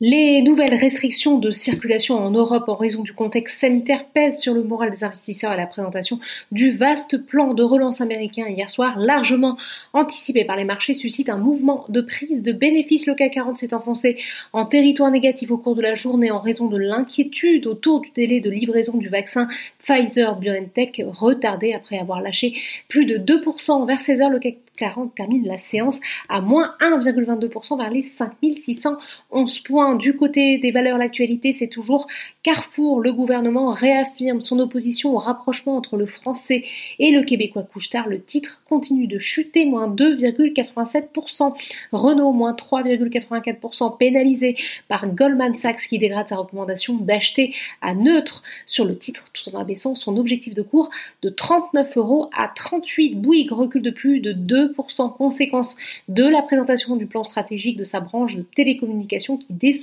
Les 0.00 0.42
nouvelles 0.42 0.74
restrictions 0.74 1.38
de 1.38 1.52
circulation 1.52 2.18
en 2.18 2.32
Europe 2.32 2.64
en 2.66 2.74
raison 2.74 3.04
du 3.04 3.12
contexte 3.12 3.60
sanitaire 3.60 4.04
pèsent 4.06 4.40
sur 4.40 4.52
le 4.52 4.64
moral 4.64 4.90
des 4.90 5.04
investisseurs 5.04 5.52
et 5.52 5.56
la 5.56 5.68
présentation 5.68 6.18
du 6.50 6.72
vaste 6.72 7.16
plan 7.16 7.54
de 7.54 7.62
relance 7.62 8.00
américain 8.00 8.48
hier 8.48 8.68
soir, 8.68 8.98
largement 8.98 9.56
anticipé 9.92 10.44
par 10.44 10.56
les 10.56 10.64
marchés, 10.64 10.94
suscite 10.94 11.28
un 11.28 11.36
mouvement 11.36 11.84
de 11.90 12.00
prise 12.00 12.42
de 12.42 12.50
bénéfices. 12.50 13.06
Le 13.06 13.14
CAC 13.14 13.34
40 13.34 13.58
s'est 13.58 13.72
enfoncé 13.72 14.16
en 14.52 14.66
territoire 14.66 15.12
négatif 15.12 15.52
au 15.52 15.58
cours 15.58 15.76
de 15.76 15.82
la 15.82 15.94
journée 15.94 16.32
en 16.32 16.40
raison 16.40 16.66
de 16.66 16.76
l'inquiétude 16.76 17.68
autour 17.68 18.00
du 18.00 18.10
délai 18.16 18.40
de 18.40 18.50
livraison 18.50 18.96
du 18.96 19.06
vaccin 19.06 19.46
Pfizer-BioNTech 19.78 21.02
retardé 21.06 21.72
après 21.72 21.98
avoir 21.98 22.20
lâché 22.20 22.54
plus 22.88 23.06
de 23.06 23.16
2% 23.16 23.86
vers 23.86 24.00
16 24.00 24.22
heures. 24.22 24.30
Le 24.30 24.40
CAC 24.40 24.56
40 24.76 25.14
termine 25.14 25.46
la 25.46 25.58
séance 25.58 26.00
à 26.28 26.40
moins 26.40 26.74
1,22% 26.80 27.78
vers 27.78 27.90
les 27.90 28.02
5611 28.02 29.60
points. 29.60 29.83
Du 29.92 30.16
côté 30.16 30.56
des 30.58 30.70
valeurs, 30.70 30.96
l'actualité, 30.96 31.52
c'est 31.52 31.68
toujours 31.68 32.06
Carrefour. 32.42 33.00
Le 33.00 33.12
gouvernement 33.12 33.70
réaffirme 33.70 34.40
son 34.40 34.58
opposition 34.58 35.14
au 35.14 35.18
rapprochement 35.18 35.76
entre 35.76 35.96
le 35.96 36.06
français 36.06 36.64
et 36.98 37.10
le 37.10 37.22
québécois 37.22 37.62
couche-tard. 37.62 38.08
Le 38.08 38.22
titre 38.22 38.62
continue 38.66 39.06
de 39.06 39.18
chuter, 39.18 39.66
moins 39.66 39.88
2,87%. 39.88 41.54
Renault, 41.92 42.32
moins 42.32 42.52
3,84%, 42.52 43.96
pénalisé 43.98 44.56
par 44.88 45.06
Goldman 45.08 45.54
Sachs 45.54 45.88
qui 45.88 45.98
dégrade 45.98 46.28
sa 46.28 46.36
recommandation 46.36 46.94
d'acheter 46.94 47.54
à 47.82 47.94
neutre 47.94 48.42
sur 48.66 48.84
le 48.84 48.96
titre 48.96 49.32
tout 49.32 49.54
en 49.54 49.60
abaissant 49.60 49.94
son 49.94 50.16
objectif 50.16 50.54
de 50.54 50.62
cours 50.62 50.90
de 51.22 51.28
39 51.28 51.96
euros 51.96 52.30
à 52.36 52.50
38. 52.54 53.20
Bouygues 53.20 53.52
recule 53.52 53.82
de 53.82 53.90
plus 53.90 54.20
de 54.20 54.32
2% 54.32 55.16
conséquence 55.16 55.76
de 56.08 56.24
la 56.24 56.42
présentation 56.42 56.96
du 56.96 57.06
plan 57.06 57.24
stratégique 57.24 57.76
de 57.76 57.84
sa 57.84 58.00
branche 58.00 58.36
de 58.36 58.42
télécommunications 58.42 59.36
qui 59.36 59.52
déçoit 59.52 59.73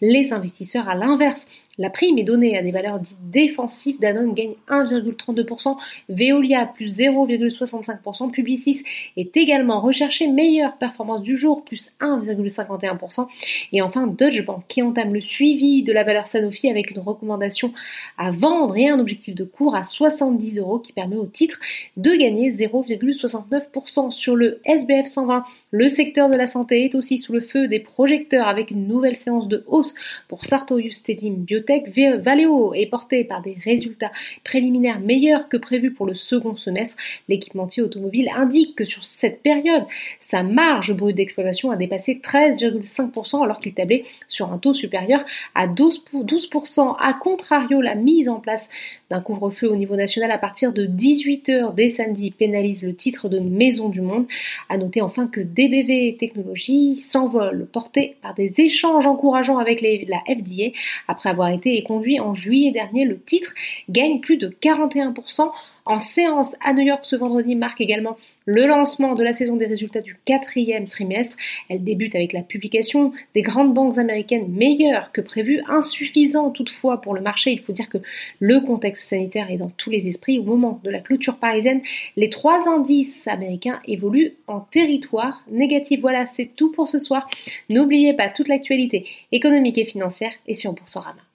les 0.00 0.32
investisseurs. 0.32 0.88
À 0.88 0.94
l'inverse, 0.94 1.46
la 1.80 1.88
prime 1.88 2.18
est 2.18 2.24
donnée 2.24 2.58
à 2.58 2.62
des 2.62 2.70
valeurs 2.70 3.00
dites 3.00 3.16
défensives. 3.30 3.98
Danone 3.98 4.34
gagne 4.34 4.52
1,32%, 4.68 5.76
Veolia 6.10 6.66
plus 6.66 6.98
0,65%, 6.98 8.30
Publicis 8.30 8.84
est 9.16 9.34
également 9.36 9.80
recherché, 9.80 10.28
meilleure 10.28 10.76
performance 10.76 11.22
du 11.22 11.38
jour, 11.38 11.64
plus 11.64 11.90
1,51%. 12.00 13.26
Et 13.72 13.80
enfin, 13.80 14.06
Deutsche 14.06 14.44
Bank 14.44 14.64
qui 14.68 14.82
entame 14.82 15.14
le 15.14 15.22
suivi 15.22 15.82
de 15.82 15.92
la 15.92 16.04
valeur 16.04 16.28
Sanofi 16.28 16.68
avec 16.68 16.90
une 16.90 16.98
recommandation 16.98 17.72
à 18.18 18.30
vendre 18.30 18.76
et 18.76 18.88
un 18.88 19.00
objectif 19.00 19.34
de 19.34 19.44
cours 19.44 19.74
à 19.74 19.84
70 19.84 20.58
euros 20.58 20.80
qui 20.80 20.92
permet 20.92 21.16
au 21.16 21.26
titre 21.26 21.58
de 21.96 22.10
gagner 22.10 22.50
0,69% 22.50 24.10
sur 24.10 24.36
le 24.36 24.60
SBF 24.66 25.06
120. 25.06 25.44
Le 25.70 25.88
secteur 25.88 26.28
de 26.28 26.36
la 26.36 26.46
santé 26.46 26.84
est 26.84 26.94
aussi 26.94 27.16
sous 27.16 27.32
le 27.32 27.40
feu 27.40 27.68
des 27.68 27.80
projecteurs 27.80 28.48
avec 28.48 28.70
une 28.70 28.86
nouvelle 28.86 29.16
séance 29.16 29.48
de 29.48 29.64
hausse 29.66 29.94
pour 30.28 30.44
Sartorius 30.44 31.02
Tedim 31.04 31.36
Biotech 31.38 31.69
Valeo 32.18 32.74
est 32.74 32.86
porté 32.86 33.24
par 33.24 33.42
des 33.42 33.56
résultats 33.62 34.12
préliminaires 34.44 35.00
meilleurs 35.00 35.48
que 35.48 35.56
prévus 35.56 35.92
pour 35.92 36.06
le 36.06 36.14
second 36.14 36.56
semestre. 36.56 36.96
L'équipementier 37.28 37.82
automobile 37.82 38.28
indique 38.34 38.74
que 38.76 38.84
sur 38.84 39.04
cette 39.04 39.42
période, 39.42 39.84
sa 40.20 40.42
marge 40.42 40.92
brute 40.94 41.16
d'exploitation 41.16 41.70
a 41.70 41.76
dépassé 41.76 42.20
13,5% 42.22 43.44
alors 43.44 43.60
qu'il 43.60 43.74
tablait 43.74 44.04
sur 44.28 44.52
un 44.52 44.58
taux 44.58 44.74
supérieur 44.74 45.24
à 45.54 45.66
12%. 45.66 46.96
A 46.98 47.12
contrario, 47.14 47.80
la 47.80 47.94
mise 47.94 48.28
en 48.28 48.40
place 48.40 48.68
d'un 49.10 49.20
couvre-feu 49.20 49.68
au 49.68 49.76
niveau 49.76 49.96
national 49.96 50.30
à 50.30 50.38
partir 50.38 50.72
de 50.72 50.86
18h 50.86 51.74
dès 51.74 51.88
samedi 51.88 52.30
pénalise 52.30 52.82
le 52.82 52.94
titre 52.94 53.28
de 53.28 53.38
Maison 53.38 53.88
du 53.88 54.00
Monde. 54.00 54.26
À 54.68 54.78
noter 54.78 55.02
enfin 55.02 55.26
que 55.26 55.40
DBV 55.40 56.16
Technologies 56.18 57.00
s'envole 57.00 57.66
porté 57.72 58.16
par 58.22 58.34
des 58.34 58.54
échanges 58.58 59.06
encourageants 59.06 59.58
avec 59.58 59.80
la 59.80 60.18
FDA 60.26 60.72
après 61.08 61.30
avoir 61.30 61.49
été 61.52 61.76
et 61.76 61.82
conduit 61.82 62.20
en 62.20 62.34
juillet 62.34 62.70
dernier. 62.70 63.04
Le 63.04 63.20
titre 63.20 63.54
gagne 63.88 64.20
plus 64.20 64.36
de 64.36 64.48
41% 64.48 65.50
en 65.86 65.98
séance 65.98 66.56
à 66.60 66.72
New 66.72 66.84
York 66.84 67.04
ce 67.04 67.16
vendredi 67.16 67.56
marque 67.56 67.80
également 67.80 68.16
le 68.44 68.66
lancement 68.66 69.14
de 69.14 69.22
la 69.22 69.32
saison 69.32 69.56
des 69.56 69.66
résultats 69.66 70.00
du 70.00 70.16
quatrième 70.24 70.86
trimestre. 70.86 71.36
Elle 71.68 71.84
débute 71.84 72.14
avec 72.14 72.32
la 72.32 72.42
publication 72.42 73.12
des 73.34 73.42
grandes 73.42 73.74
banques 73.74 73.98
américaines 73.98 74.48
meilleures 74.48 75.12
que 75.12 75.20
prévu, 75.20 75.62
insuffisant 75.68 76.50
toutefois 76.50 77.00
pour 77.00 77.14
le 77.14 77.20
marché. 77.20 77.52
Il 77.52 77.60
faut 77.60 77.72
dire 77.72 77.88
que 77.88 77.98
le 78.38 78.60
contexte 78.60 79.08
sanitaire 79.08 79.50
est 79.50 79.56
dans 79.56 79.70
tous 79.70 79.90
les 79.90 80.08
esprits. 80.08 80.38
Au 80.38 80.44
moment 80.44 80.80
de 80.84 80.90
la 80.90 81.00
clôture 81.00 81.36
parisienne, 81.36 81.82
les 82.16 82.30
trois 82.30 82.68
indices 82.68 83.28
américains 83.28 83.80
évoluent 83.86 84.34
en 84.46 84.60
territoire 84.60 85.44
négatif. 85.50 86.00
Voilà, 86.00 86.26
c'est 86.26 86.50
tout 86.56 86.72
pour 86.72 86.88
ce 86.88 86.98
soir. 86.98 87.28
N'oubliez 87.68 88.14
pas 88.14 88.28
toute 88.28 88.48
l'actualité 88.48 89.06
économique 89.32 89.78
et 89.78 89.84
financière 89.84 90.32
et 90.46 90.54
sur 90.54 90.72
Boursorama. 90.72 91.29